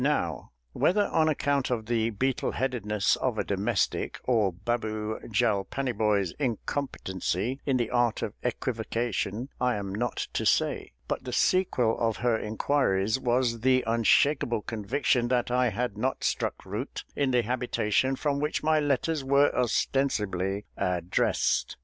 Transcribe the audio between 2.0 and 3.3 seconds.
beetleheadedness